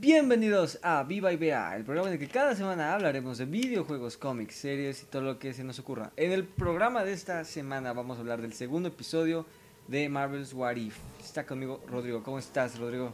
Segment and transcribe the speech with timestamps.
[0.00, 4.16] Bienvenidos a Viva y Vea, el programa en el que cada semana hablaremos de videojuegos,
[4.16, 6.10] cómics, series y todo lo que se nos ocurra.
[6.16, 9.44] En el programa de esta semana vamos a hablar del segundo episodio
[9.88, 10.96] de Marvel's What If.
[11.22, 12.22] Está conmigo Rodrigo.
[12.22, 13.12] ¿Cómo estás, Rodrigo?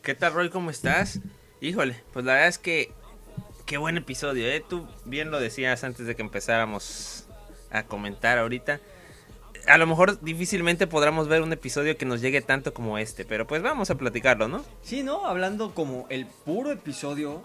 [0.00, 0.48] ¿Qué tal, Roy?
[0.48, 1.20] ¿Cómo estás?
[1.60, 2.92] Híjole, pues la verdad es que
[3.66, 4.64] qué buen episodio, ¿eh?
[4.66, 7.28] Tú bien lo decías antes de que empezáramos
[7.70, 8.80] a comentar ahorita
[9.66, 13.46] a lo mejor difícilmente podremos ver un episodio que nos llegue tanto como este, pero
[13.46, 14.64] pues vamos a platicarlo, ¿no?
[14.82, 15.26] Sí, ¿no?
[15.26, 17.42] Hablando como el puro episodio,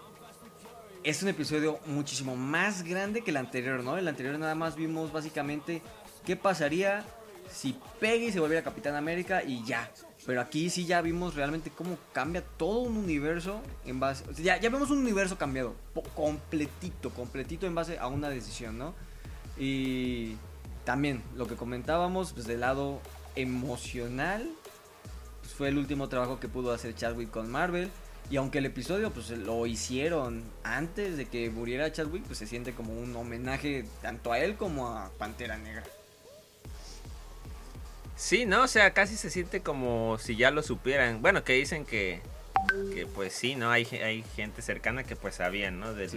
[1.04, 3.98] es un episodio muchísimo más grande que el anterior, ¿no?
[3.98, 5.82] El anterior nada más vimos básicamente
[6.24, 7.04] qué pasaría
[7.50, 9.90] si Peggy se volviera Capitán América y ya.
[10.24, 14.24] Pero aquí sí ya vimos realmente cómo cambia todo un universo en base...
[14.40, 15.74] ya, ya vemos un universo cambiado,
[16.14, 18.94] completito, completito en base a una decisión, ¿no?
[19.58, 20.36] Y
[20.84, 23.00] también lo que comentábamos, pues del lado
[23.36, 24.48] emocional,
[25.40, 27.90] pues, fue el último trabajo que pudo hacer Chadwick con Marvel.
[28.30, 32.72] Y aunque el episodio pues lo hicieron antes de que muriera Chadwick, pues se siente
[32.72, 35.82] como un homenaje tanto a él como a Pantera Negra.
[38.16, 41.20] Sí, no, o sea, casi se siente como si ya lo supieran.
[41.20, 42.20] Bueno, que dicen que,
[42.94, 43.70] que pues sí, ¿no?
[43.70, 45.92] Hay, hay gente cercana que pues sabían, ¿no?
[45.92, 46.08] De,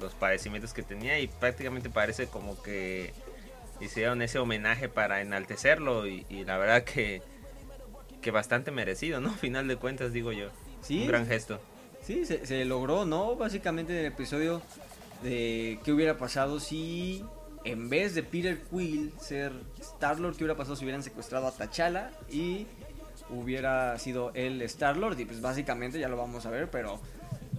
[0.00, 3.12] los padecimientos que tenía y prácticamente parece como que
[3.80, 7.22] hicieron ese homenaje para enaltecerlo y, la verdad que,
[8.20, 9.30] que bastante merecido, ¿no?
[9.34, 10.48] Final de cuentas, digo yo.
[10.82, 11.02] Sí.
[11.02, 11.60] Un gran gesto.
[12.02, 13.36] Sí, se, logró, ¿no?
[13.36, 14.62] Básicamente en el episodio
[15.22, 17.22] de qué hubiera pasado si
[17.64, 22.12] en vez de Peter Quill ser Star-Lord, qué hubiera pasado si hubieran secuestrado a T'Challa
[22.30, 22.66] y
[23.28, 25.18] hubiera sido él Star-Lord.
[25.20, 26.98] Y pues básicamente ya lo vamos a ver, pero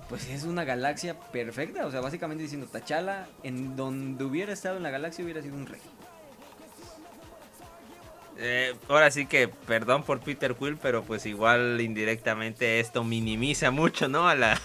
[0.07, 1.85] pues es una galaxia perfecta.
[1.85, 5.67] O sea, básicamente diciendo T'Challa, en donde hubiera estado en la galaxia hubiera sido un
[5.67, 5.81] rey.
[8.41, 14.07] Eh, ahora sí que perdón por Peter Quill, pero pues igual indirectamente esto minimiza mucho,
[14.07, 14.29] ¿no?
[14.29, 14.59] A la,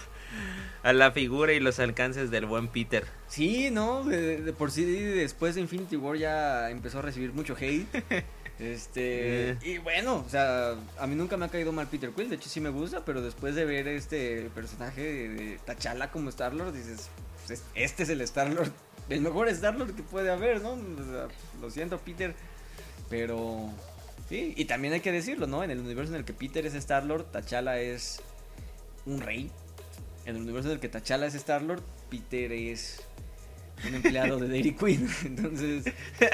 [0.83, 3.05] a la figura y los alcances del buen Peter.
[3.27, 4.05] Sí, ¿no?
[4.05, 7.87] De, por sí después de Infinity War ya empezó a recibir mucho hate.
[8.57, 9.57] Este, eh.
[9.63, 12.47] y bueno, o sea, a mí nunca me ha caído mal Peter Quill, de hecho
[12.47, 17.09] sí me gusta, pero después de ver este personaje de T'Challa como Star-Lord, dices,
[17.45, 18.71] pues, este es el Star-Lord,
[19.09, 20.77] el mejor Star-Lord que puede haber, ¿no?
[21.61, 22.33] lo siento, Peter,
[23.09, 23.69] pero
[24.29, 25.63] sí, y también hay que decirlo, ¿no?
[25.63, 28.21] En el universo en el que Peter es Star-Lord, T'Challa es
[29.05, 29.51] un rey.
[30.25, 33.01] En el universo en el que T'Challa es Star-Lord, Peter es
[33.87, 35.07] un empleado de Dairy Queen.
[35.25, 35.85] Entonces,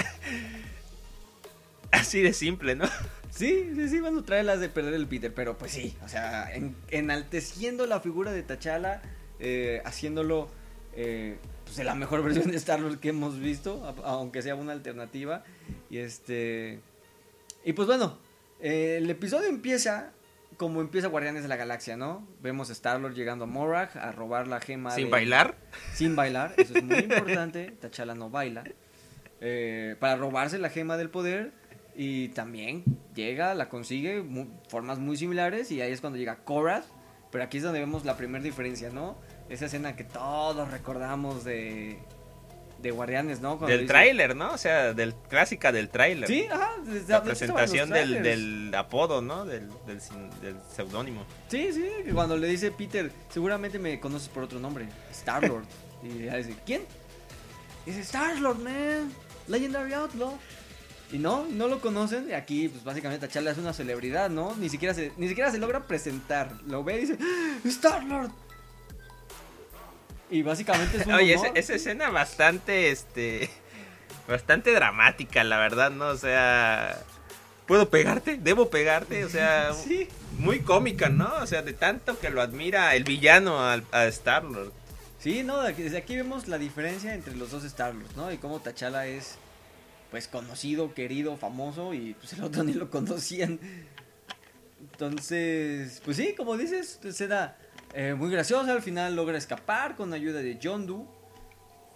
[1.92, 2.86] así de simple, ¿no?
[3.30, 6.52] Sí, sí, sí, bueno, trae las de perder el Peter, pero pues sí, o sea,
[6.90, 9.02] enalteciendo la figura de T'Challa,
[9.40, 10.50] eh, haciéndolo
[10.94, 11.38] eh,
[11.76, 15.44] pues, la mejor versión de Star Wars que hemos visto, aunque sea una alternativa.
[15.90, 16.80] Y este.
[17.64, 18.18] Y pues bueno,
[18.60, 20.12] el episodio empieza
[20.62, 22.28] como empieza Guardianes de la Galaxia, ¿no?
[22.40, 24.92] Vemos a Star-Lord llegando a Morag a robar la gema.
[24.92, 25.56] ¿Sin bailar?
[25.94, 27.74] Sin bailar, eso es muy importante.
[27.82, 28.64] T'Challa no baila.
[29.40, 31.52] Eh, para robarse la gema del poder.
[31.96, 32.84] Y también
[33.16, 34.24] llega, la consigue,
[34.70, 35.72] formas muy similares.
[35.72, 36.86] Y ahí es cuando llega Korath.
[37.32, 39.18] Pero aquí es donde vemos la primera diferencia, ¿no?
[39.52, 42.00] Esa escena que todos recordamos de
[42.82, 43.58] de Guardianes, ¿no?
[43.58, 44.54] del tráiler, ¿no?
[44.54, 46.28] O sea, del clásica del tráiler.
[46.28, 46.72] Sí, ajá.
[47.08, 49.46] la presentación del, del, apodo, ¿no?
[49.46, 50.00] Del, del,
[50.42, 51.26] del seudónimo.
[51.48, 55.66] Sí, sí, cuando le dice Peter, seguramente me conoces por otro nombre, Star-Lord.
[56.04, 56.82] y ya dice, ¿quién?
[57.86, 59.12] dice, Star-Lord, man,
[59.48, 60.38] Legendary Outlaw.
[61.12, 62.30] Y no, no lo conocen.
[62.30, 64.56] Y aquí, pues básicamente T'Challa es una celebridad, ¿no?
[64.56, 66.54] Ni siquiera se, ni siquiera se logra presentar.
[66.66, 68.32] Lo ve y dice, ¡Ah, Star-Lord.
[70.32, 73.50] Y básicamente es un Oye, esa, escena bastante, este,
[74.30, 76.08] bastante dramática, la verdad, ¿no?
[76.08, 76.98] O sea,
[77.68, 78.38] ¿puedo pegarte?
[78.38, 79.26] ¿Debo pegarte?
[79.26, 80.08] O sea, sí.
[80.40, 81.30] muy cómica, ¿no?
[81.42, 84.72] O sea, de tanto que lo admira el villano a, a Star-Lord.
[85.20, 88.32] Sí, no, desde aquí vemos la diferencia entre los dos Star-Lords, ¿no?
[88.32, 89.36] Y cómo T'Challa es,
[90.12, 93.60] pues, conocido, querido, famoso, y pues el otro ni lo conocían.
[94.80, 97.58] Entonces, pues sí, como dices, se da
[97.94, 101.06] eh, muy graciosa, al final logra escapar con ayuda de John Doe.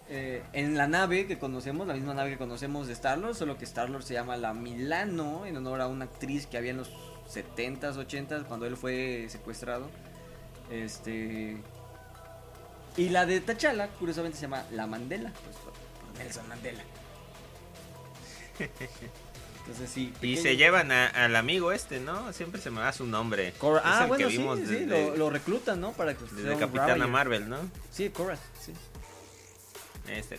[0.08, 3.64] Eh, en la nave que conocemos, la misma nave que conocemos de Star-Lord, solo que
[3.64, 6.90] Star-Lord se llama la Milano, en honor a una actriz que había en los
[7.28, 9.88] 70s, 80s, cuando él fue secuestrado.
[10.70, 11.56] Este.
[12.96, 15.72] Y la de T'Challa, curiosamente, se llama La Mandela, pues por
[16.18, 16.82] Nelson Mandela.
[20.22, 22.32] Y se llevan al amigo este, ¿no?
[22.32, 23.52] Siempre se me da su nombre.
[23.82, 25.92] ah, bueno, sí, sí, lo, reclutan, ¿no?
[25.92, 27.58] Para que desde Capitana Marvel, ¿no?
[27.90, 28.72] Sí, Cora, sí.
[30.08, 30.38] Este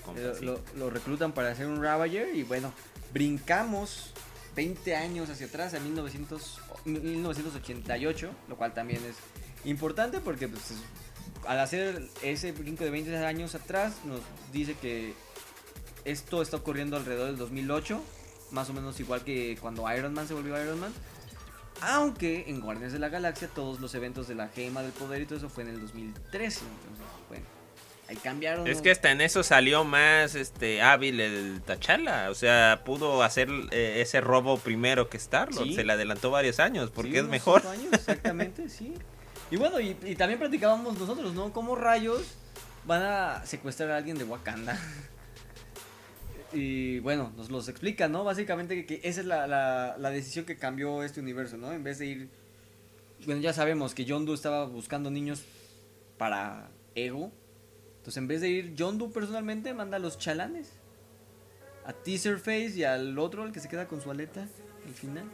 [0.76, 2.72] lo, reclutan para hacer un Ravager y bueno,
[3.14, 4.14] brincamos
[4.56, 9.16] 20 años hacia atrás, a 1900, 1988, lo cual también es
[9.70, 10.74] importante porque pues,
[11.46, 14.22] al hacer ese brinco de 20 años atrás nos
[14.54, 15.14] dice que
[16.06, 18.02] esto está ocurriendo alrededor del 2008,
[18.52, 20.94] más o menos igual que cuando Iron Man se volvió Iron Man.
[21.82, 25.26] Aunque en Guardianes de la Galaxia todos los eventos de la gema del poder y
[25.26, 26.62] todo eso fue en el 2013.
[26.62, 27.46] Entonces, bueno,
[28.10, 28.68] ahí cambiaron.
[28.68, 32.32] Es que hasta en eso salió más este hábil el Tachala.
[32.32, 35.76] O sea, pudo hacer eh, ese robo primero que Star-Lord.
[35.76, 37.66] Se le adelantó varios años porque es mejor.
[37.68, 38.96] Años, exactamente, sí.
[39.52, 41.54] Y bueno, y, y también practicábamos nosotros, ¿no?
[41.54, 42.24] ¿Cómo rayos
[42.86, 44.80] van a secuestrar a alguien de Wakanda?
[46.54, 48.24] Y bueno, nos los explica, ¿no?
[48.24, 51.74] Básicamente que, esa es la, la, decisión que cambió este universo, ¿no?
[51.74, 52.30] En vez de ir...
[53.26, 55.44] Bueno, ya sabemos que John Doe estaba buscando niños
[56.18, 57.32] para Ego.
[57.98, 60.72] Entonces, en vez de ir John Doe personalmente, manda a los chalanes.
[61.86, 64.48] A Teaserface y al otro, al que se queda con su aleta
[64.86, 65.26] al final.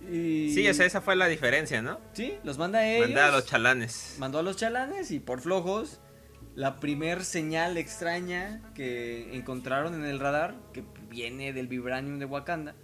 [0.10, 0.52] y...
[0.54, 2.00] Sí, esa fue la diferencia, ¿no?
[2.14, 3.08] Sí, los manda a ellos.
[3.08, 4.16] Manda a los chalanes.
[4.18, 6.00] Mandó a los chalanes y por flojos
[6.58, 12.74] la primer señal extraña que encontraron en el radar, que viene del vibranium de Wakanda,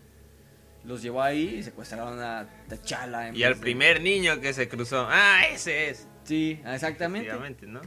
[0.85, 3.35] los llevó ahí y secuestraron a T'Challa.
[3.35, 6.06] Y al primer niño que se cruzó, ah, ese es.
[6.23, 7.67] Sí, exactamente.
[7.67, 7.81] ¿no?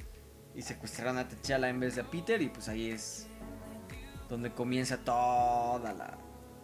[0.53, 3.29] Y secuestraron a T'Challa en vez de a Peter y pues ahí es
[4.27, 6.17] donde comienza toda la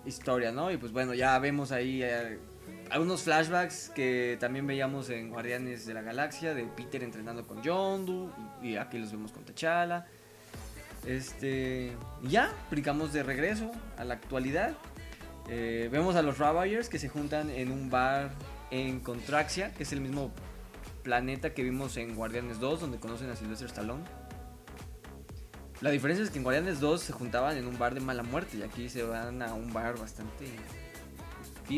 [0.06, 0.70] historia, ¿no?
[0.70, 2.40] Y pues bueno, ya vemos ahí eh,
[2.89, 8.30] algunos flashbacks que también veíamos en Guardianes de la Galaxia, de Peter entrenando con Yondu,
[8.62, 10.06] y aquí los vemos con T'Challa.
[11.06, 11.91] Este,
[12.21, 14.74] ya, brincamos de regreso a la actualidad.
[15.50, 18.31] Eh, vemos a los Ravagers que se juntan en un bar
[18.71, 20.31] en Contraxia, que es el mismo
[21.03, 24.03] planeta que vimos en Guardianes 2, donde conocen a Sylvester Stallone.
[25.81, 28.57] La diferencia es que en Guardianes 2 se juntaban en un bar de mala muerte
[28.57, 30.45] y aquí se van a un bar bastante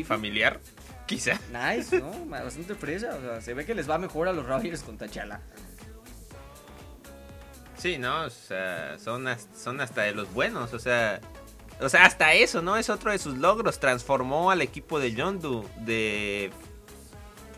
[0.04, 0.60] familiar.
[1.06, 1.38] Quizá.
[1.52, 2.26] Nice, ¿no?
[2.26, 3.14] Bastante fresa.
[3.14, 5.40] O sea, se ve que les va mejor a los Ravagers con Tachala.
[7.76, 8.24] Sí, ¿no?
[8.24, 10.72] O sea, son, son hasta de los buenos.
[10.72, 11.20] O sea,
[11.80, 12.76] o sea, hasta eso, ¿no?
[12.76, 13.78] Es otro de sus logros.
[13.78, 16.50] Transformó al equipo de Yondu de.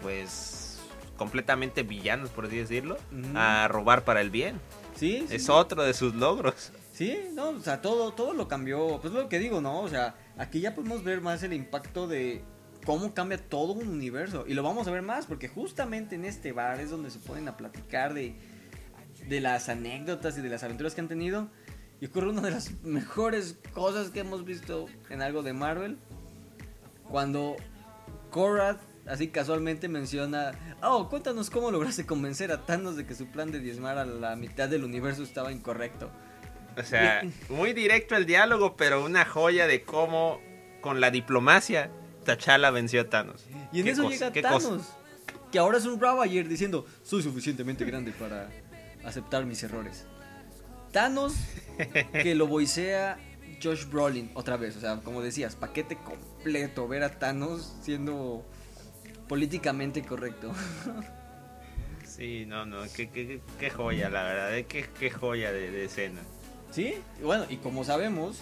[0.02, 0.80] Pues.
[1.16, 2.98] completamente villanos, por así decirlo.
[3.34, 4.60] A robar para el bien.
[4.96, 5.26] Sí.
[5.30, 6.72] Es otro de sus logros.
[6.92, 8.98] Sí, no, o sea, todo, todo lo cambió.
[9.00, 9.82] Pues lo que digo, ¿no?
[9.82, 12.42] O sea, aquí ya podemos ver más el impacto de
[12.84, 14.44] cómo cambia todo un universo.
[14.46, 17.48] Y lo vamos a ver más porque justamente en este bar es donde se ponen
[17.48, 18.34] a platicar de,
[19.28, 21.48] de las anécdotas y de las aventuras que han tenido.
[22.00, 25.98] Y ocurre una de las mejores cosas que hemos visto en algo de Marvel.
[27.08, 27.56] Cuando
[28.30, 30.52] Korath así casualmente menciona,
[30.82, 34.36] oh, cuéntanos cómo lograste convencer a Thanos de que su plan de diezmar a la
[34.36, 36.10] mitad del universo estaba incorrecto.
[36.76, 40.40] O sea, muy directo el diálogo, pero una joya de cómo
[40.80, 41.90] con la diplomacia
[42.24, 43.46] T'Challa venció a Thanos.
[43.72, 44.82] Y en eso llega Thanos,
[45.50, 48.50] que ahora es un Ravager diciendo, soy suficientemente grande para
[49.04, 50.06] aceptar mis errores.
[50.92, 51.34] Thanos,
[52.12, 53.18] que lo voicea
[53.62, 58.44] Josh Brolin otra vez, o sea, como decías, paquete completo, ver a Thanos siendo
[59.28, 60.52] políticamente correcto.
[62.04, 66.20] Sí, no, no, qué, joya, la verdad, eh, qué, joya de, de, escena.
[66.72, 68.40] Sí, bueno, y como sabemos,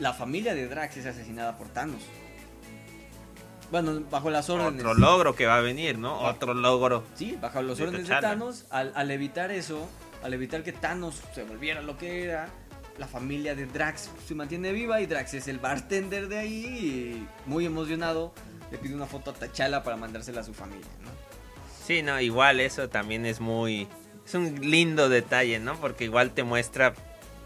[0.00, 2.00] la familia de Drax es asesinada por Thanos.
[3.72, 4.82] Bueno, bajo las órdenes.
[4.82, 6.20] Otro logro que va a venir, ¿no?
[6.20, 7.04] Otro logro.
[7.14, 9.88] Sí, bajo las órdenes de Thanos, al, evitar eso,
[10.22, 12.50] al evitar que Thanos se volviera lo que era,
[12.98, 17.28] la familia de Drax se mantiene viva y Drax es el bartender de ahí y
[17.48, 18.34] muy emocionado
[18.70, 21.10] le pide una foto a T'Challa para mandársela a su familia, ¿no?
[21.86, 23.88] Sí, no, igual eso también es muy...
[24.26, 25.76] Es un lindo detalle, ¿no?
[25.76, 26.92] Porque igual te muestra,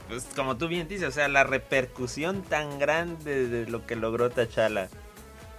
[0.09, 4.29] pues como tú bien dices, o sea, la repercusión tan grande de lo que logró
[4.29, 4.89] T'Challa.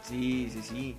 [0.08, 0.98] Sí, sí, sí.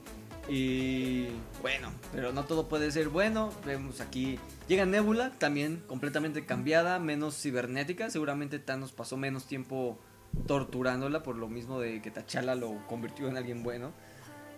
[0.48, 1.28] Y
[1.60, 3.50] bueno, pero no todo puede ser bueno.
[3.66, 4.38] Vemos aquí.
[4.66, 8.10] Llega Nebula, también completamente cambiada, menos cibernética.
[8.10, 9.98] Seguramente Thanos pasó menos tiempo
[10.46, 13.92] torturándola por lo mismo de que T'Challa lo convirtió en alguien bueno.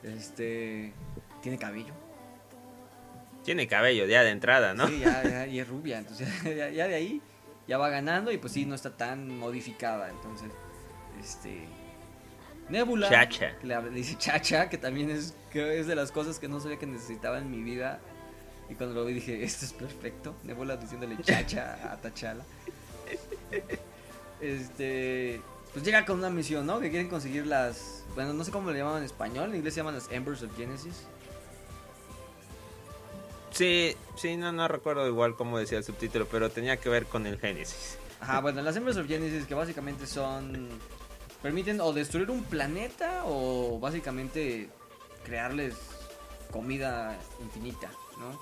[0.03, 0.93] Este.
[1.43, 1.95] Tiene cabello.
[3.45, 4.87] Tiene cabello ya de entrada, ¿no?
[4.87, 5.99] Sí, ya, y es rubia.
[5.99, 7.21] Entonces ya, ya de ahí
[7.67, 10.11] ya va ganando y pues sí, no está tan modificada.
[10.11, 10.51] Entonces,
[11.21, 11.67] este
[12.71, 13.09] Nebula.
[13.09, 13.53] Chacha.
[13.63, 16.87] le dice Chacha, que también es, que es de las cosas que no sabía que
[16.87, 18.01] necesitaba en mi vida.
[18.69, 20.35] Y cuando lo vi dije, esto es perfecto.
[20.45, 22.45] Nebula diciéndole Chacha a Tachala.
[24.41, 25.43] Este.
[25.73, 26.81] Pues llega con una misión, ¿no?
[26.81, 28.05] Que quieren conseguir las.
[28.15, 29.51] Bueno, no sé cómo le llaman en español.
[29.51, 31.05] En inglés se llaman las Embers of Genesis.
[33.51, 37.27] Sí, sí, no, no recuerdo igual cómo decía el subtítulo, pero tenía que ver con
[37.27, 37.99] el Génesis.
[38.21, 40.69] Ajá, bueno, las Embers of Genesis que básicamente son
[41.43, 44.69] permiten o destruir un planeta o básicamente
[45.25, 45.75] crearles
[46.51, 48.39] comida infinita, ¿no?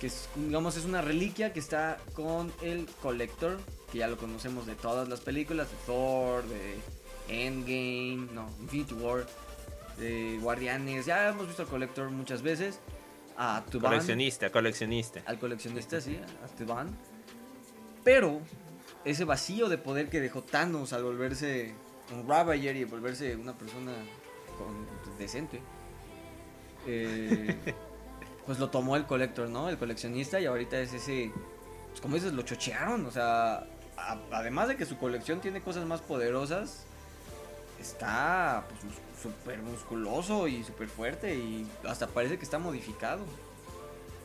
[0.00, 3.58] Que es, digamos, es una reliquia que está con el Collector,
[3.92, 6.76] que ya lo conocemos de todas las películas, de Thor, de
[7.28, 9.26] Endgame, no, Infinity War,
[9.98, 12.80] de Guardianes, ya hemos visto al Collector muchas veces.
[13.36, 15.22] A Tuban, Coleccionista, coleccionista.
[15.26, 16.88] al coleccionista, sí, a Tuban.
[18.02, 18.40] Pero
[19.10, 21.74] ese vacío de poder que dejó Thanos al volverse
[22.12, 23.92] un Ravager y volverse una persona
[24.56, 24.86] con-
[25.18, 25.60] decente,
[26.86, 27.74] eh,
[28.46, 29.68] pues lo tomó el Collector, ¿no?
[29.68, 31.32] El coleccionista y ahorita es ese,
[31.90, 35.84] pues como dices, lo chochearon, o sea, a- además de que su colección tiene cosas
[35.86, 36.84] más poderosas,
[37.80, 38.80] está pues
[39.22, 43.24] súper musculoso y súper fuerte y hasta parece que está modificado.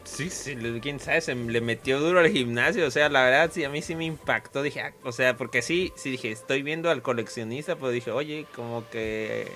[0.04, 3.64] Sí, sí, quién sabe, se le metió duro al gimnasio, o sea, la verdad sí,
[3.64, 6.90] a mí sí me impactó, dije, ah, o sea, porque sí, sí dije, estoy viendo
[6.90, 9.52] al coleccionista, pero dije, oye, como que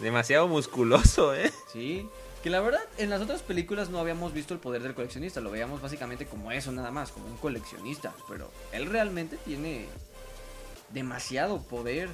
[0.00, 1.52] demasiado musculoso, ¿eh?
[1.72, 2.08] Sí,
[2.42, 5.50] que la verdad en las otras películas no habíamos visto el poder del coleccionista, lo
[5.50, 9.86] veíamos básicamente como eso nada más, como un coleccionista, pero él realmente tiene
[10.90, 12.08] demasiado poder.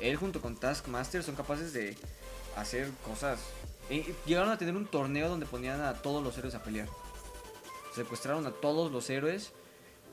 [0.00, 1.96] Él junto con Taskmaster son capaces de
[2.56, 3.40] hacer cosas.
[3.90, 6.88] Eh, llegaron a tener un torneo donde ponían a todos los héroes a pelear.
[7.94, 9.52] Secuestraron a todos los héroes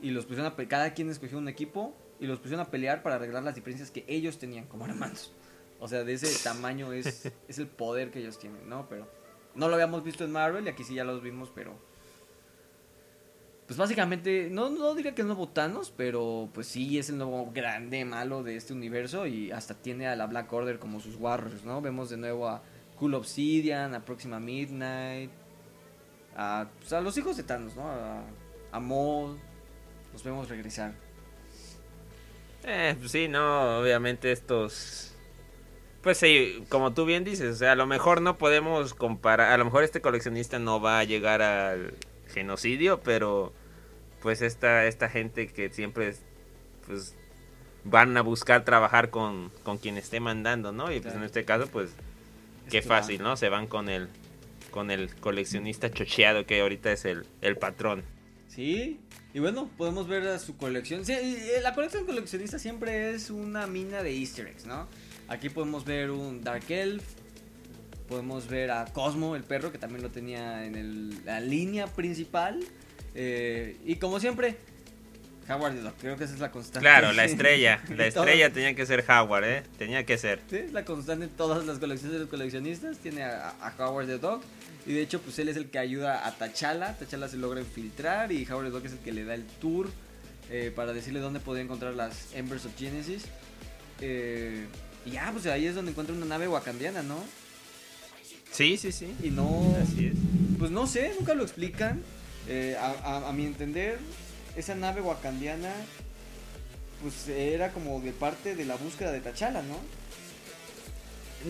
[0.00, 3.02] y los pusieron a pe- cada quien escogió un equipo y los pusieron a pelear
[3.02, 5.32] para arreglar las diferencias que ellos tenían como hermanos.
[5.80, 8.88] O sea, de ese tamaño es, es el poder que ellos tienen, ¿no?
[8.88, 9.08] Pero
[9.54, 11.74] no lo habíamos visto en Marvel y aquí sí ya los vimos, pero...
[13.66, 17.50] Pues básicamente, no, no diría que es nuevo Thanos, pero pues sí es el nuevo
[17.54, 21.64] grande malo de este universo y hasta tiene a la Black Order como sus Warriors,
[21.64, 21.80] ¿no?
[21.80, 22.62] Vemos de nuevo a
[23.02, 25.28] Cool Obsidian, a Próxima Midnight,
[26.36, 27.88] a, pues, a los hijos de Thanos, ¿no?
[27.88, 28.22] A,
[28.70, 29.40] a Maul,
[30.12, 30.92] los vemos regresar.
[32.62, 35.16] Eh, pues sí, no, obviamente estos...
[36.00, 39.58] Pues sí, como tú bien dices, o sea, a lo mejor no podemos comparar, a
[39.58, 41.94] lo mejor este coleccionista no va a llegar al
[42.32, 43.52] genocidio, pero
[44.20, 46.14] pues esta, esta gente que siempre
[46.86, 47.16] pues
[47.82, 50.84] van a buscar trabajar con, con quien esté mandando, ¿no?
[50.92, 51.18] Y pues Claro.
[51.18, 51.90] en este caso, pues
[52.70, 53.36] qué fácil, ¿no?
[53.36, 54.08] Se van con el
[54.70, 58.02] con el coleccionista chocheado que ahorita es el, el patrón.
[58.48, 59.00] Sí,
[59.34, 61.04] y bueno, podemos ver a su colección.
[61.04, 61.14] Sí,
[61.62, 64.88] la colección coleccionista siempre es una mina de easter eggs, ¿no?
[65.28, 67.04] Aquí podemos ver un Dark Elf,
[68.08, 72.60] podemos ver a Cosmo, el perro, que también lo tenía en el- la línea principal.
[73.14, 74.56] eh, y como siempre,
[75.48, 76.80] Howard the Duck, creo que esa es la constante.
[76.80, 79.62] Claro, la estrella, la estrella tenía que ser Howard, ¿eh?
[79.78, 80.40] Tenía que ser.
[80.48, 82.98] Sí, es la constante en todas las colecciones de los coleccionistas.
[82.98, 84.40] Tiene a, a Howard the Dog.
[84.86, 86.96] Y de hecho, pues él es el que ayuda a T'Challa.
[86.98, 88.30] T'Challa se logra infiltrar.
[88.32, 89.90] Y Howard the Dog es el que le da el tour
[90.50, 93.24] eh, para decirle dónde podía encontrar las Embers of Genesis.
[94.00, 94.66] Eh,
[95.04, 97.16] y ya, pues ahí es donde encuentra una nave wakandiana, ¿no?
[98.50, 99.14] Sí, sí, sí.
[99.22, 99.76] Y no.
[99.82, 100.14] Así es.
[100.58, 102.02] Pues no sé, nunca lo explican.
[102.48, 103.98] Eh, a, a- a mi entender,
[104.56, 105.72] esa nave wakandiana.
[107.02, 109.76] Pues era como de parte de la búsqueda de T'Challa, ¿no?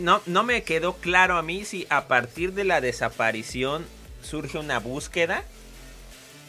[0.02, 3.84] No, no me quedó claro a mí si a partir de la desaparición
[4.22, 5.44] surge una búsqueda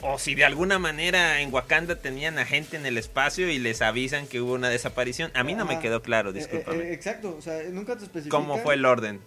[0.01, 3.81] o si de alguna manera en Wakanda tenían a gente en el espacio y les
[3.81, 5.31] avisan que hubo una desaparición.
[5.33, 6.83] A mí no me quedó claro, Eh, eh, discúlpame.
[6.83, 8.41] eh, exacto, o sea, nunca te especifican.
[8.41, 9.19] ¿Cómo fue el orden?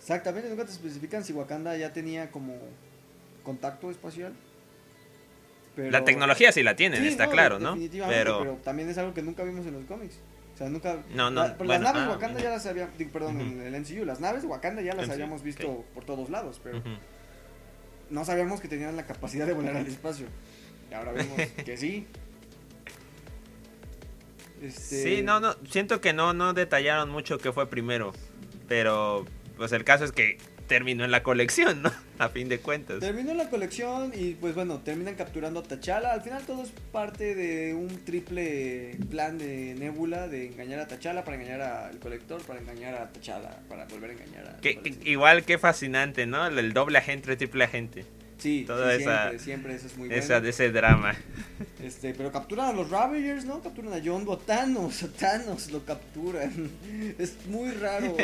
[0.00, 2.56] Exactamente, nunca te especifican si Wakanda ya tenía como
[3.44, 4.32] contacto espacial.
[5.76, 7.70] Pero- La tecnología sí la tienen, Sí, está no, claro, ¿no?
[7.70, 8.52] definitivamente, Pero, pero...
[8.56, 10.18] también es algo que nunca vimos en los cómics.
[10.54, 10.98] O sea, nunca.
[11.14, 12.94] No, no, la- bueno, las naves ah, de Wakanda ya las habíamos.
[13.12, 14.04] Perdón, en el MCU.
[14.04, 16.82] Las naves Wakanda ya las MCU, habíamos visto por todos lados, pero
[18.10, 20.26] no sabíamos que tenían la capacidad de volar al espacio.
[20.90, 22.06] Y ahora vemos que sí.
[24.62, 25.02] Este...
[25.02, 28.12] Sí, no, no, siento que no, no detallaron mucho qué fue primero,
[28.68, 29.24] pero
[29.56, 30.36] pues el caso es que
[30.70, 31.90] terminó en la colección, ¿no?
[32.20, 33.00] A fin de cuentas.
[33.00, 36.12] Terminó la colección y pues bueno, terminan capturando a T'Challa.
[36.12, 41.24] Al final todo es parte de un triple plan de Nebula de engañar a T'Challa
[41.24, 44.56] para engañar al colector, para engañar a T'Challa, para volver a engañar a...
[44.60, 46.46] Que- igual que fascinante, ¿no?
[46.46, 48.04] El, doble agente, triple agente.
[48.40, 50.22] Sí, toda sí, esa- siempre, siempre eso es muy bueno.
[50.22, 51.14] Esa, de ese drama.
[51.82, 53.62] Este, pero capturan a los Ravagers, ¿no?
[53.62, 56.70] Capturan a John a Thanos, lo capturan.
[57.18, 58.16] Es muy raro,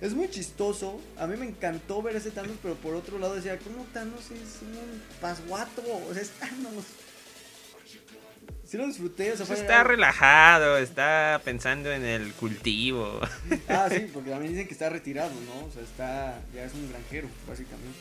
[0.00, 1.00] es muy chistoso.
[1.16, 4.62] A mí me encantó ver ese Thanos, pero por otro lado decía, ¿cómo Thanos es
[4.62, 5.82] un pasguato?
[6.08, 6.84] O sea, es Thanos.
[8.66, 13.20] Sí lo disfruté, o sea, fue Está relajado, está pensando en el cultivo.
[13.68, 15.66] Ah, sí, porque también dicen que está retirado, ¿no?
[15.66, 17.98] O sea, está, ya es un granjero, básicamente.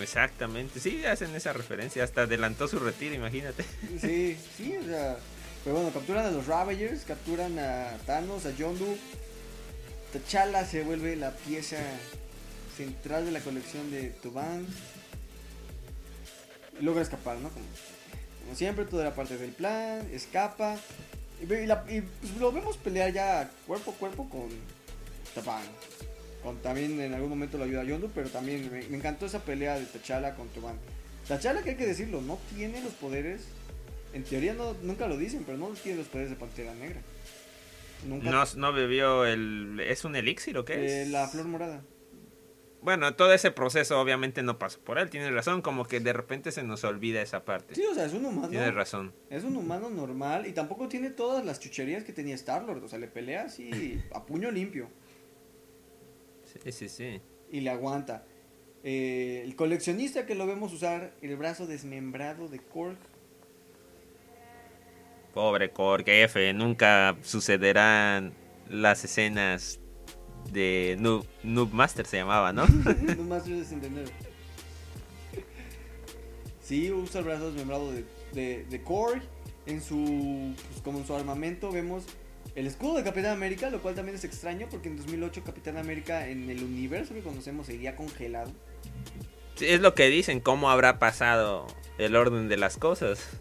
[0.00, 2.04] Exactamente, sí, hacen esa referencia.
[2.04, 3.64] Hasta adelantó su retiro, imagínate.
[4.00, 5.16] Sí, sí, o sea.
[5.64, 8.96] Pero bueno, capturan a los Ravagers, capturan a Thanos, a Yondu.
[10.12, 11.78] T'Challa se vuelve la pieza
[12.76, 14.64] central de la colección de Tuban.
[16.80, 17.48] Logra escapar, ¿no?
[17.48, 17.64] Como,
[18.44, 20.76] como siempre, toda la parte del plan, escapa.
[21.42, 22.04] Y, la- pues,
[22.38, 24.48] lo vemos pelear ya cuerpo a cuerpo con
[25.34, 25.62] Tuban.
[26.62, 29.78] También en algún momento lo ayuda a Yondu, pero también me, me encantó esa pelea
[29.78, 30.76] de T'Challa con Tuban.
[31.28, 33.46] T'Challa, que hay que decirlo, no tiene los poderes.
[34.12, 37.00] En teoría no, nunca lo dicen, pero no tiene los poderes de Pantera Negra.
[38.06, 38.30] Nunca.
[38.30, 39.80] No, no bebió el...
[39.80, 41.08] ¿Es un elixir o qué Eh, es?
[41.10, 41.82] la flor morada.
[42.82, 46.52] Bueno, todo ese proceso obviamente no pasó por él, tienes razón, como que de repente
[46.52, 47.74] se nos olvida esa parte.
[47.74, 48.48] Sí, o sea, es un humano.
[48.48, 49.12] Tienes razón.
[49.28, 52.84] Es un humano normal y tampoco tiene todas las chucherías que tenía Star-Lord.
[52.84, 54.88] O sea, le pelea así a puño limpio
[56.62, 57.20] Sí, sí, sí.
[57.50, 58.24] y le aguanta.
[58.82, 62.98] Eh, el coleccionista que lo vemos usar el brazo desmembrado de Korg.
[65.34, 68.32] Pobre Korg F, nunca sucederán
[68.70, 69.80] las escenas
[70.52, 72.66] de Noob, Noob Master se llamaba, ¿no?
[73.16, 74.08] no más es entender.
[76.62, 79.22] Sí, usa el brazo desmembrado de, de, de Korg.
[79.66, 82.04] En su, pues, como en su armamento vemos
[82.56, 86.26] el escudo de Capitán América, lo cual también es extraño porque en 2008 Capitán América
[86.26, 88.50] en el universo que conocemos seguía congelado.
[89.56, 91.66] Sí, es lo que dicen, cómo habrá pasado
[91.98, 93.40] el orden de las cosas.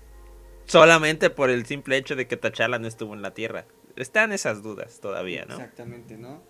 [0.66, 3.66] Solamente por el simple hecho de que T'Challa no estuvo en la Tierra.
[3.96, 5.56] Están esas dudas todavía, ¿no?
[5.56, 6.44] Exactamente, ¿no?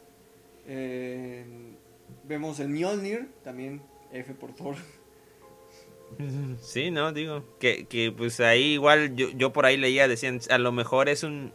[0.65, 1.45] Eh,
[2.23, 4.75] vemos el Mjolnir, también F por Thor.
[6.61, 10.57] Sí, no, digo, que, que pues ahí igual yo, yo por ahí leía, decían, a
[10.57, 11.51] lo mejor es un,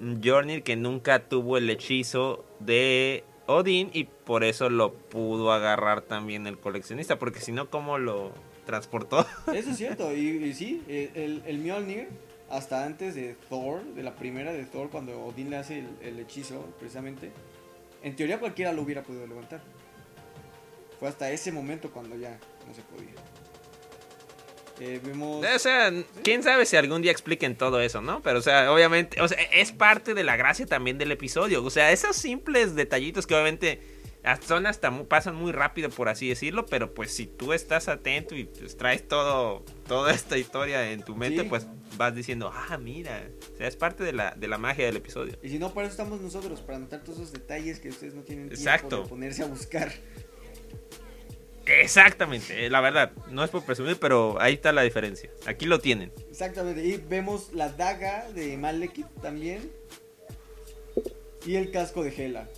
[0.00, 6.02] un Mjolnir que nunca tuvo el hechizo de Odín y por eso lo pudo agarrar
[6.02, 8.32] también el coleccionista, porque si no, ¿cómo lo
[8.64, 9.26] transportó?
[9.52, 12.08] Eso es cierto, y, sí, el, el Mjolnir,
[12.48, 16.18] hasta antes de Thor, de la primera de Thor, cuando Odín le hace el, el
[16.20, 17.30] hechizo, precisamente,
[18.02, 19.60] en teoría cualquiera lo hubiera podido levantar.
[20.98, 23.14] Fue hasta ese momento cuando ya no se podía.
[24.80, 25.44] Eh, vemos...
[25.44, 25.92] O sea,
[26.24, 28.22] quién sabe si algún día expliquen todo eso, ¿no?
[28.22, 31.62] Pero, o sea, obviamente, o sea, es parte de la gracia también del episodio.
[31.62, 33.80] O sea, esos simples detallitos que obviamente
[34.46, 38.44] son hasta pasan muy rápido, por así decirlo, pero pues si tú estás atento y
[38.44, 41.48] pues, traes todo, toda esta historia en tu mente, Sí.
[41.48, 44.96] pues vas diciendo, ah, mira, o sea, es parte de la, de la magia del
[44.96, 45.38] episodio.
[45.42, 48.22] Y si no, para eso estamos nosotros, para notar todos esos detalles que ustedes no
[48.22, 49.02] tienen tiempo Exacto.
[49.04, 49.90] de ponerse a buscar.
[51.80, 55.30] Exactamente, eh, la verdad, no es por presumir, pero ahí está la diferencia.
[55.46, 56.12] Aquí lo tienen.
[56.30, 59.70] Exactamente, y vemos la daga de Malekith también.
[61.46, 62.48] Y el casco de Hela.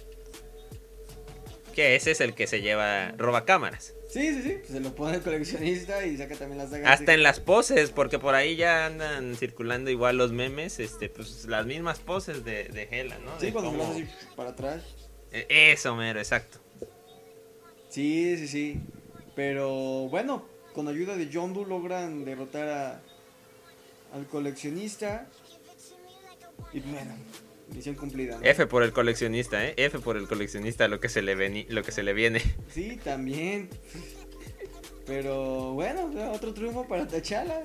[1.74, 3.94] Que ese es el que se lleva roba cámaras.
[4.10, 6.90] Sí, sí, sí, pues se lo pone el coleccionista y saca también las dagas.
[6.90, 11.08] Hasta de- en las poses, porque por ahí ya andan circulando igual los memes, este,
[11.08, 13.38] pues las mismas poses de, de Hela, ¿no?
[13.40, 14.82] Sí, De cuando se lo cómo- hace así para atrás.
[15.32, 16.58] Eh, Eso, mero, exacto.
[17.88, 18.80] Sí, sí, sí.
[19.34, 23.02] Pero bueno, con ayuda de Yondu logran derrotar a,
[24.14, 25.28] al coleccionista.
[26.72, 27.14] Y bueno,
[27.74, 28.38] misión cumplida.
[28.38, 28.44] ¿no?
[28.44, 29.74] F por el coleccionista, ¿eh?
[29.76, 32.42] F por el coleccionista, lo que se le, veni- lo que se le viene.
[32.70, 33.68] Sí, también.
[35.06, 37.62] Pero bueno, otro triunfo para T'Challa.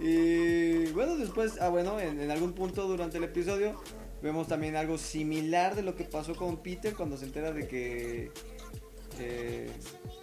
[0.00, 3.80] Y bueno, después, ah bueno, en, en algún punto durante el episodio
[4.22, 8.30] vemos también algo similar de lo que pasó con Peter cuando se entera de que
[9.20, 9.70] eh,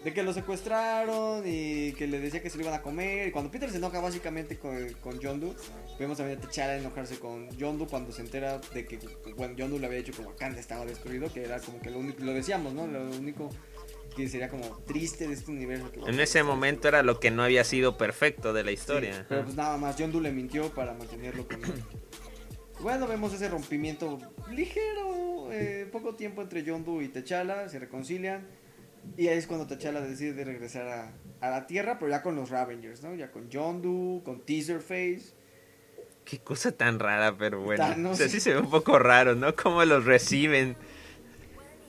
[0.04, 3.28] de que lo secuestraron y que le decía que se lo iban a comer.
[3.28, 5.54] Y cuando Peter se enoja básicamente con, con Yondu,
[6.00, 9.00] vemos también a T'Challa enojarse con Yondu cuando se entera de que
[9.36, 12.24] bueno, Yondu le había dicho que Wakanda estaba destruido, que era como que lo único,
[12.24, 12.88] lo decíamos, ¿no?
[12.88, 13.50] Lo único
[14.16, 15.92] que sería como triste de este universo.
[15.92, 19.26] que En ese momento era lo que no había sido perfecto de la Sí, historia.
[19.30, 21.74] pero pues nada más, Yondu le mintió para mantenerlo con él.
[22.82, 24.18] Bueno, vemos ese rompimiento
[24.50, 28.48] ligero, eh, poco tiempo entre Yondu y T'Challa, se reconcilian.
[29.18, 31.12] Y ahí es cuando T'Challa decide regresar a,
[31.42, 33.16] a la Tierra, pero ya con los Ravengers, ¿no?
[33.16, 35.34] Ya con Yondu, con Teaserface.
[36.24, 37.84] Qué cosa tan rara, pero bueno.
[37.84, 38.14] Thanos.
[38.14, 39.56] O sea, sí se ve un poco raro, ¿no?
[39.56, 40.76] Cómo los reciben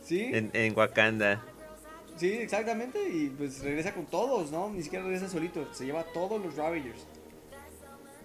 [0.03, 0.23] ¿Sí?
[0.33, 1.45] en, en Wakanda.
[2.17, 2.99] Sí, exactamente.
[3.09, 4.71] Y pues regresa con todos, ¿no?
[4.71, 7.07] Ni siquiera regresa solito, se lleva a todos los Ravengers.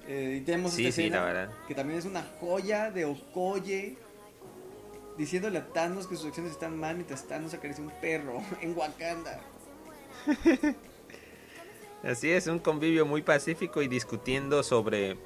[0.08, 1.50] Eh, y tenemos Sí, esta sí, escena la verdad.
[1.68, 3.98] que también es una joya de Okoye
[5.18, 9.42] diciéndole a Thanos que sus acciones están mal mientras Thanos acaricia un perro en Wakanda.
[12.04, 15.18] Así es, un convivio muy pacífico y discutiendo sobre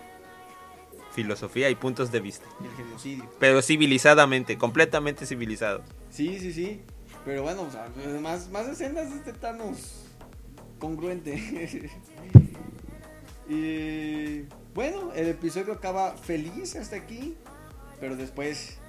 [1.12, 2.46] filosofía y puntos de vista.
[2.64, 3.30] El genocidio.
[3.40, 5.84] Pero civilizadamente, completamente civilizado.
[6.10, 6.82] Sí, sí, sí.
[7.26, 7.90] Pero bueno, o sea,
[8.22, 10.06] más, más escenas de este Thanos
[10.80, 11.36] congruente.
[13.50, 17.36] y bueno, el episodio acaba feliz hasta aquí.
[18.00, 18.80] Pero después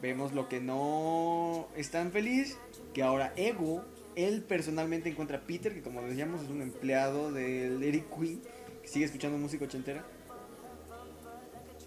[0.00, 2.56] vemos lo que no es tan feliz.
[2.94, 3.84] que ahora Ego,
[4.16, 8.42] él personalmente encuentra a Peter, que como decíamos es un empleado del Eric Queen,
[8.82, 10.04] que sigue escuchando música ochentera.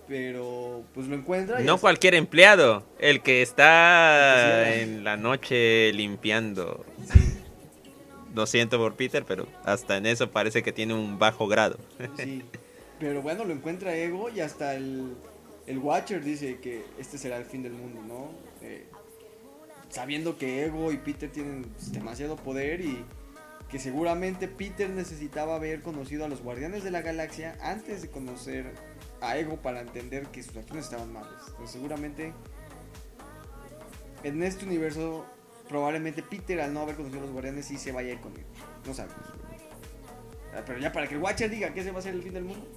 [0.08, 1.60] Pero pues lo encuentra.
[1.62, 6.86] no cualquier empleado, el que está en la noche limpiando.
[7.12, 7.20] Sí.
[8.36, 11.78] Lo siento por Peter, pero hasta en eso parece que tiene un bajo grado.
[12.18, 12.44] Sí.
[13.00, 15.16] Pero bueno, lo encuentra Ego y hasta el,
[15.68, 18.30] el Watcher dice que este será el fin del mundo, ¿no?
[18.62, 18.86] Eh,
[19.90, 23.06] sabiendo que Ego y Peter tienen demasiado poder y
[23.70, 28.74] que seguramente Peter necesitaba haber conocido a los Guardianes de la Galaxia antes de conocer
[29.22, 31.48] a Ego para entender que sus acciones estaban malas.
[31.48, 32.34] Entonces seguramente
[34.24, 35.26] en este universo
[35.70, 38.48] probablemente Peter al no haber conocido a los Guardianes sí se vaya a ir conmigo.
[38.86, 39.26] No sabemos.
[40.56, 42.34] Ah, pero ya para que el Watcher diga que ese va a ser el fin
[42.34, 42.68] del mundo.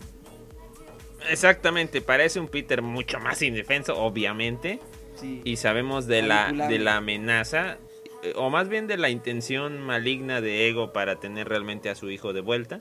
[1.28, 4.80] Exactamente, parece un Peter mucho más indefenso, obviamente.
[5.22, 7.78] Y sabemos de la, de la amenaza,
[8.22, 12.10] eh, o más bien de la intención maligna de Ego para tener realmente a su
[12.10, 12.80] hijo de vuelta.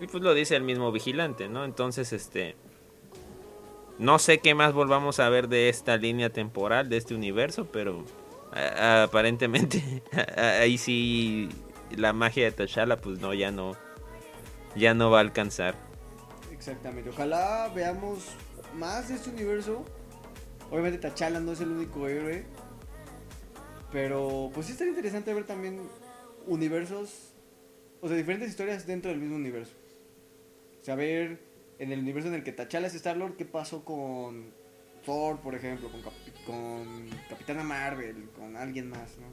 [0.00, 1.64] Y pues lo dice el mismo vigilante, ¿no?
[1.64, 2.56] Entonces, este...
[3.98, 8.04] No sé qué más volvamos a ver de esta línea temporal, de este universo, pero
[8.52, 10.02] aparentemente
[10.36, 11.48] ahí sí
[11.96, 13.76] la magia de T'Challa pues no, ya no,
[14.76, 15.87] ya no va a alcanzar.
[16.58, 18.34] Exactamente, ojalá veamos
[18.74, 19.84] más de este universo.
[20.72, 22.44] Obviamente T'Challa no es el único héroe,
[23.92, 25.80] pero pues sí estaría interesante ver también
[26.46, 27.32] universos,
[28.00, 29.72] o sea, diferentes historias dentro del mismo universo.
[30.82, 31.40] Saber
[31.78, 34.52] en el universo en el que T'Challa es Star-Lord qué pasó con
[35.06, 36.02] Thor, por ejemplo, con,
[36.44, 39.28] con Capitana Marvel, con alguien más, ¿no?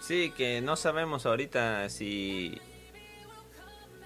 [0.00, 2.60] Sí, que no sabemos ahorita si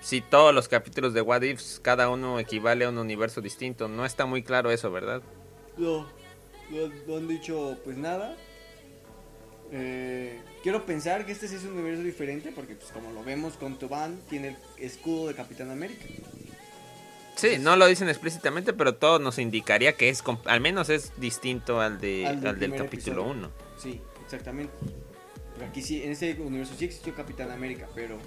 [0.04, 3.88] si todos los capítulos de What Ifs, cada uno equivale a un universo distinto.
[3.88, 5.22] No está muy claro eso, ¿verdad?
[5.78, 6.06] No,
[7.06, 8.36] no, han dicho pues nada.
[9.72, 13.54] Eh, quiero pensar que este sí es un universo diferente porque pues como lo vemos
[13.54, 16.04] con Toban tiene el escudo de Capitán América.
[17.36, 21.80] Sí, no lo dicen explícitamente, pero todo nos indicaría que es al menos es distinto
[21.80, 23.50] al de al del, capítulo 1.
[23.78, 24.74] Sí, exactamente.
[25.66, 28.18] aquí sí, en ese universo sí existió Capitán América, pero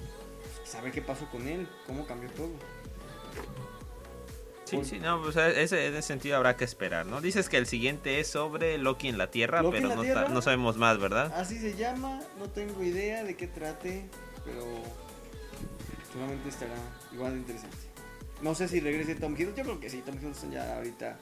[0.68, 2.52] saber qué pasó con él, cómo cambió todo.
[4.66, 7.22] Sí, sí, no, pues ese, en ese sentido habrá que esperar, ¿no?
[7.22, 11.00] Dices que el siguiente es sobre Loki en la Tierra, pero no, no, sabemos más,
[11.00, 11.34] ¿verdad?
[11.38, 14.10] Así se llama, no tengo idea de qué trate,
[14.44, 14.66] pero
[16.12, 16.76] seguramente estará
[17.14, 17.78] igual de interesante.
[18.42, 21.18] No sé si regrese Tom Hiddleston, yo creo que sí, Tom Hiddleston ya ahorita...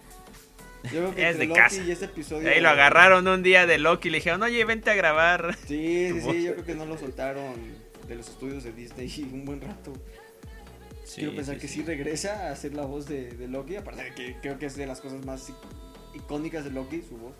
[0.86, 1.84] Yo creo que es de Loki casa.
[1.84, 2.49] Y este episodio...
[2.49, 5.55] Ahí lo agarraron un día de Loki y le dijeron, oye, vente a grabar.
[5.67, 9.45] Sí, sí, sí, yo creo que no lo soltaron de los estudios de Disney un
[9.45, 9.93] buen rato.
[11.13, 11.83] Quiero pensar que sí.
[11.83, 15.01] regresa a ser la voz de, Loki, aparte de que creo que es de las
[15.01, 15.51] cosas más
[16.15, 17.35] icónicas de Loki, su voz.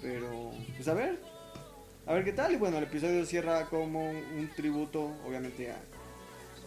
[0.00, 1.18] Pero, pues a ver,
[2.06, 2.52] a ver qué tal.
[2.52, 5.76] Y bueno, el episodio cierra como un tributo, obviamente, a,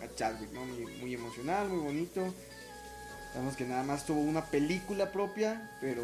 [0.03, 0.65] a Chadwick, ¿no?
[0.65, 2.33] Muy, emocional, muy bonito.
[3.31, 6.03] Sabemos que nada más tuvo una película propia, pero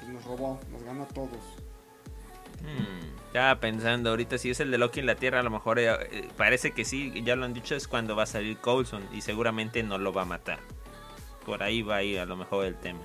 [0.00, 1.40] pues, nos robó, nos ganó a todos.
[3.34, 5.90] Ya pensando, ahorita si es el de Loki en la Tierra, a lo mejor eh,
[5.90, 9.20] eh, parece que sí, ya lo han dicho, es cuando va a salir Coulson y
[9.20, 10.58] seguramente no lo va a matar.
[11.44, 13.00] Por ahí va a ir a lo mejor el tema.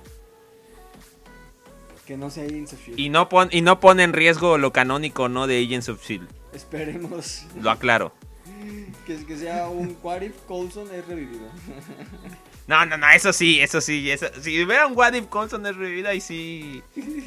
[2.06, 2.98] Que no sea Agents of Shield.
[2.98, 5.46] Y no, y no pone en riesgo lo canónico, ¿no?
[5.46, 6.28] De Agents of Shield.
[6.52, 7.46] Esperemos.
[7.60, 8.12] Lo aclaro.
[9.06, 11.46] que, que sea un What If Coulson es revivido.
[12.66, 14.10] No, no, no, eso sí, eso sí.
[14.40, 16.82] si hubiera un What If Coulson es revivida, y sí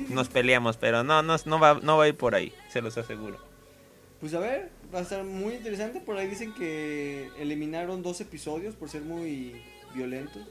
[0.10, 2.98] nos peleamos, pero no, no, no, va, no va a ir por ahí, se los
[2.98, 3.38] aseguro.
[4.20, 6.00] Pues a ver, va a estar muy interesante.
[6.00, 9.62] Por ahí dicen que eliminaron dos episodios por ser muy
[9.94, 10.42] violentos.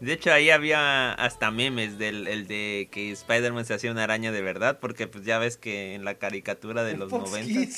[0.00, 4.32] de hecho, ahí había hasta memes del el de que Spider-Man se hacía una araña
[4.32, 7.70] de verdad, porque pues ya ves que en la caricatura de los 90...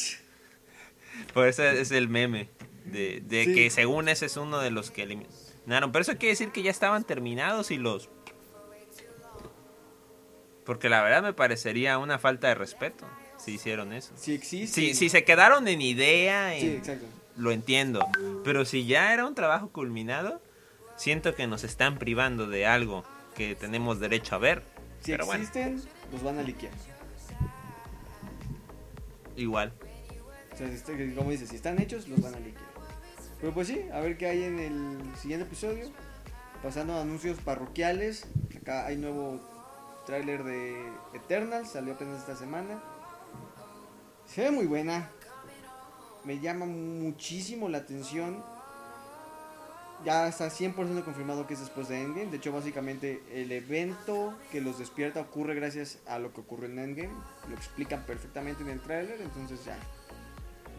[1.33, 2.51] Por eso es el meme,
[2.85, 5.07] de, de que según ese es uno de los que
[5.67, 8.09] eliminaron pero eso quiere decir que ya estaban terminados y los...
[10.65, 14.13] Porque la verdad me parecería una falta de respeto si hicieron eso.
[14.17, 14.81] Si existe.
[14.81, 16.53] Si, si se quedaron en idea,
[17.37, 18.05] lo entiendo.
[18.43, 20.41] Pero si ya era un trabajo culminado,
[20.97, 23.05] siento que nos están privando de algo
[23.37, 24.63] que tenemos derecho a ver.
[25.03, 26.73] Si existen, los van a liquear.
[29.37, 29.73] Igual.
[30.53, 32.76] O sea, este, como dices, si están hechos, los van a liquear.
[33.41, 35.87] Pero pues sí, a ver qué hay en el siguiente episodio.
[36.63, 38.27] Pasando a anuncios parroquiales.
[38.57, 39.41] Acá hay nuevo
[40.07, 40.77] tráiler de
[41.15, 42.83] Eternal, salió apenas esta semana.
[44.27, 45.11] Se ve muy buena.
[46.25, 48.43] Me llama muchísimo la atención
[50.05, 52.31] ya está 100% confirmado que es después de Endgame.
[52.31, 56.79] De hecho, básicamente el evento que los despierta ocurre gracias a lo que ocurre en
[56.79, 57.15] Endgame.
[57.49, 59.77] Lo explican perfectamente en el tráiler, entonces ya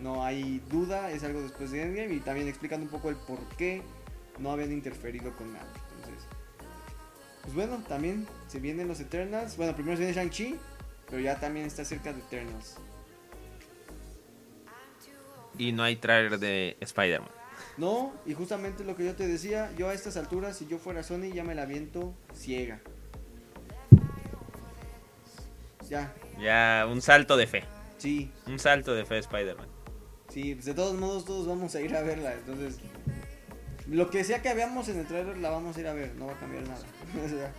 [0.01, 3.39] no hay duda, es algo después de Endgame y también explicando un poco el por
[3.57, 3.81] qué
[4.39, 5.67] no habían interferido con nada.
[5.97, 6.25] Entonces,
[7.41, 9.57] pues bueno, también se vienen los Eternals.
[9.57, 10.55] Bueno, primero se viene Shang-Chi,
[11.09, 12.75] pero ya también está cerca de Eternals.
[15.57, 17.31] Y no hay trailer de Spider-Man.
[17.77, 21.03] No, y justamente lo que yo te decía, yo a estas alturas, si yo fuera
[21.03, 22.81] Sony, ya me la viento ciega.
[25.89, 26.13] Ya.
[26.39, 27.63] Ya, un salto de fe.
[27.97, 28.31] Sí.
[28.45, 29.76] Un salto de fe Spider-Man.
[30.37, 32.77] Sí, pues de todos modos todos vamos a ir a verla, entonces...
[33.87, 36.27] Lo que sea que veamos en el trailer la vamos a ir a ver, no
[36.27, 36.85] va a cambiar nada.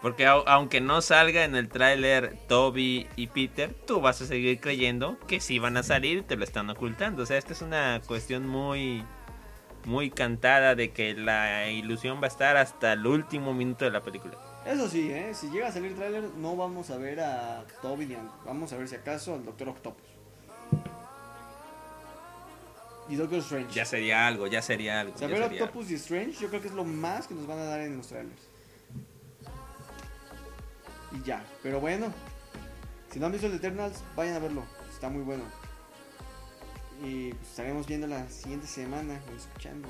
[0.00, 5.18] Porque aunque no salga en el tráiler Toby y Peter, tú vas a seguir creyendo
[5.28, 7.24] que sí van a salir y te lo están ocultando.
[7.24, 9.04] O sea, esta es una cuestión muy
[9.84, 14.00] muy cantada de que la ilusión va a estar hasta el último minuto de la
[14.00, 14.38] película.
[14.64, 15.34] Eso sí, ¿eh?
[15.34, 18.72] si llega a salir el tráiler no vamos a ver a Toby ni a, vamos
[18.72, 20.13] a ver si acaso al Doctor Octopus.
[23.08, 23.74] Y Doctor Strange.
[23.74, 25.16] Ya sería algo, ya sería algo.
[25.16, 27.80] Saber Octopus y Strange yo creo que es lo más que nos van a dar
[27.80, 28.48] en los trailers.
[31.12, 31.44] Y ya.
[31.62, 32.12] Pero bueno,
[33.12, 34.64] si no han visto el Eternals, vayan a verlo.
[34.92, 35.44] Está muy bueno.
[37.02, 39.88] Y pues, estaremos viendo la siguiente semana, escuchando.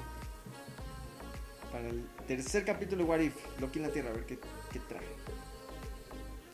[1.71, 4.39] Para el tercer capítulo de What If, Loki en la Tierra, a ver qué,
[4.73, 5.07] qué trae.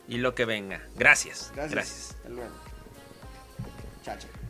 [0.07, 0.81] Y lo que venga.
[0.95, 1.51] Gracias.
[1.55, 1.71] Gracias.
[1.71, 2.15] Gracias.
[2.17, 2.55] Hasta luego.
[4.03, 4.40] Chao, chao.